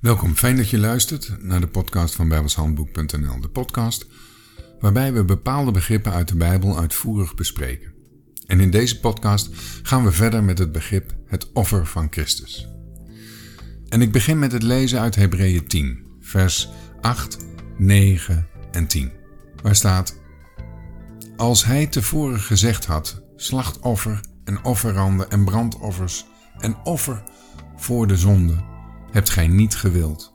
[0.00, 3.40] Welkom, fijn dat je luistert naar de podcast van bijbelshandboek.nl.
[3.40, 4.06] De podcast
[4.78, 7.92] waarbij we bepaalde begrippen uit de Bijbel uitvoerig bespreken.
[8.46, 9.50] En in deze podcast
[9.82, 12.68] gaan we verder met het begrip het offer van Christus.
[13.88, 16.68] En ik begin met het lezen uit Hebreeën 10, vers
[17.00, 17.38] 8,
[17.76, 19.12] 9 en 10,
[19.62, 20.16] waar staat:
[21.36, 26.26] Als hij tevoren gezegd had: slachtoffer en offeranden en brandoffers
[26.58, 27.22] en offer
[27.76, 28.69] voor de zonde
[29.12, 30.34] hebt gij niet gewild,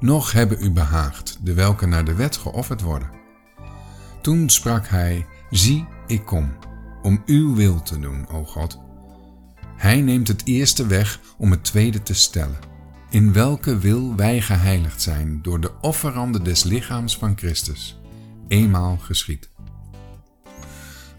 [0.00, 3.10] noch hebben u behaagd, de welke naar de wet geofferd worden.
[4.20, 6.52] Toen sprak hij, zie, ik kom,
[7.02, 8.80] om uw wil te doen, o God.
[9.76, 12.58] Hij neemt het eerste weg om het tweede te stellen,
[13.10, 18.00] in welke wil wij geheiligd zijn door de offerande des lichaams van Christus,
[18.48, 19.48] eenmaal geschied.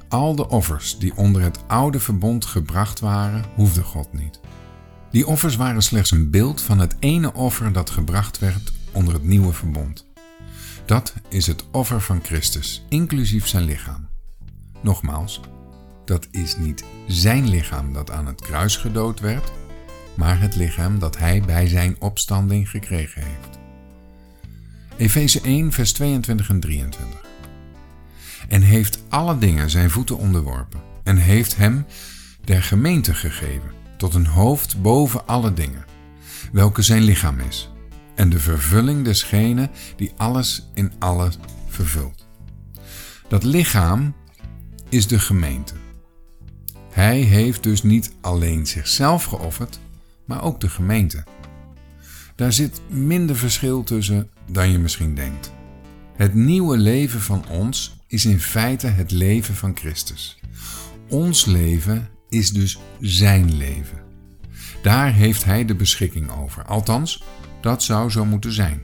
[0.09, 4.40] Al de offers die onder het oude verbond gebracht waren, hoefde God niet.
[5.16, 9.24] Die offers waren slechts een beeld van het ene offer dat gebracht werd onder het
[9.24, 10.05] nieuwe verbond.
[10.85, 14.07] Dat is het offer van Christus, inclusief zijn lichaam.
[14.82, 15.40] Nogmaals,
[16.05, 19.52] dat is niet zijn lichaam dat aan het kruis gedood werd,
[20.16, 23.60] maar het lichaam dat hij bij zijn opstanding gekregen heeft.
[24.98, 27.20] Efeze 1, vers 22 en 23.
[28.48, 31.85] En heeft alle dingen zijn voeten onderworpen en heeft hem
[32.44, 35.85] der gemeente gegeven tot een hoofd boven alle dingen,
[36.51, 37.70] welke zijn lichaam is,
[38.15, 42.27] en de vervulling desgene die alles in alles vervult.
[43.27, 44.13] Dat lichaam
[44.90, 45.73] is de gemeente.
[46.91, 49.79] Hij heeft dus niet alleen zichzelf geofferd,
[50.26, 51.23] maar ook de gemeente.
[52.35, 55.51] Daar zit minder verschil tussen dan je misschien denkt.
[56.16, 60.40] Het nieuwe leven van ons is in feite het leven van Christus.
[61.10, 64.03] Ons leven is dus zijn leven.
[64.81, 66.66] Daar heeft hij de beschikking over.
[66.66, 67.24] Althans,
[67.62, 68.81] dat zou zo moeten zijn.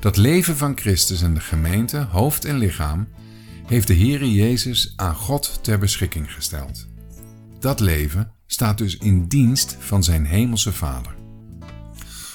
[0.00, 3.08] Dat leven van Christus en de gemeente, hoofd en lichaam,
[3.66, 6.88] heeft de Heere Jezus aan God ter beschikking gesteld.
[7.58, 11.14] Dat leven staat dus in dienst van zijn hemelse Vader.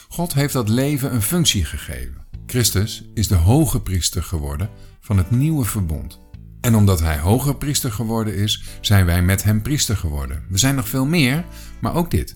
[0.08, 2.26] God heeft dat leven een functie gegeven.
[2.46, 4.70] Christus is de hoge priester geworden
[5.00, 6.20] van het nieuwe verbond.
[6.66, 10.44] En omdat hij hoger priester geworden is, zijn wij met hem priester geworden.
[10.50, 11.46] We zijn nog veel meer,
[11.82, 12.36] maar ook dit.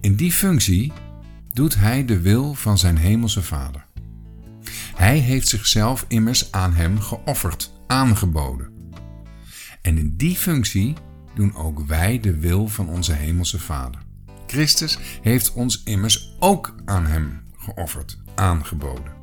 [0.00, 0.92] In die functie
[1.52, 3.86] doet hij de wil van zijn hemelse Vader.
[4.94, 8.68] Hij heeft zichzelf immers aan hem geofferd, aangeboden.
[9.82, 10.94] En in die functie
[11.34, 14.00] doen ook wij de wil van onze hemelse Vader.
[14.46, 19.17] Christus heeft ons immers ook aan hem geofferd, aangeboden.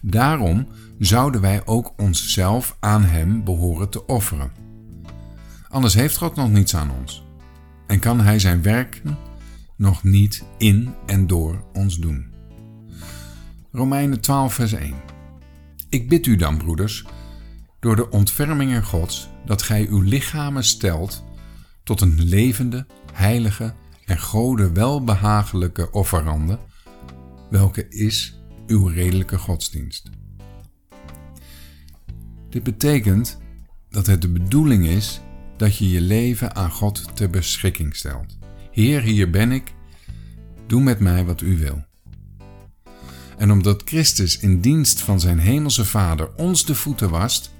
[0.00, 0.66] Daarom
[0.98, 4.52] zouden wij ook onszelf aan Hem behoren te offeren.
[5.68, 7.24] Anders heeft God nog niets aan ons
[7.86, 9.18] en kan Hij zijn werken
[9.76, 12.32] nog niet in en door ons doen.
[13.72, 14.94] Romeinen 12, vers 1.
[15.88, 17.04] Ik bid u dan, broeders,
[17.80, 21.24] door de ontfermingen Gods, dat gij uw lichamen stelt
[21.82, 23.74] tot een levende, heilige
[24.04, 26.58] en Gode welbehagelijke offerande,
[27.50, 28.39] welke is
[28.70, 30.10] uw redelijke godsdienst.
[32.48, 33.38] Dit betekent
[33.88, 35.20] dat het de bedoeling is
[35.56, 38.38] dat je je leven aan God ter beschikking stelt.
[38.70, 39.74] Heer, hier ben ik,
[40.66, 41.84] doe met mij wat u wil.
[43.36, 47.54] En omdat Christus in dienst van zijn hemelse Vader ons de voeten wast,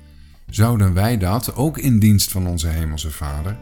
[0.50, 3.58] zouden wij dat ook in dienst van onze hemelse Vader,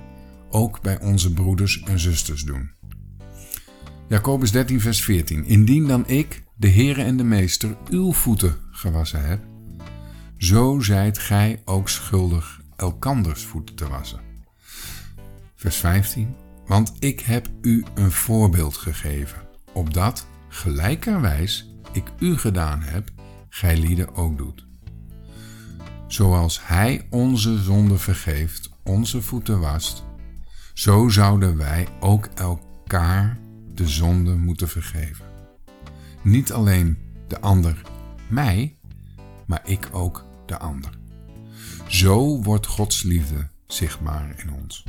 [0.50, 2.70] ook bij onze broeders en zusters doen.
[4.08, 5.44] Jacobus 13, vers 14.
[5.44, 9.40] Indien dan ik, de Heere en de Meester, uw voeten gewassen heb,
[10.36, 14.20] zo zijt gij ook schuldig elkanders voeten te wassen.
[15.54, 16.34] Vers 15.
[16.66, 19.38] Want ik heb u een voorbeeld gegeven,
[19.72, 23.10] opdat, gelijkerwijs ik u gedaan heb,
[23.48, 24.66] gij lieden ook doet.
[26.06, 30.04] Zoals hij onze zonde vergeeft, onze voeten wast,
[30.74, 33.38] zo zouden wij ook elkaar
[33.74, 35.27] de zonde moeten vergeven.
[36.28, 36.98] Niet alleen
[37.28, 37.82] de ander
[38.28, 38.76] mij,
[39.46, 40.90] maar ik ook de ander.
[41.86, 44.84] Zo wordt Gods liefde zichtbaar in ons.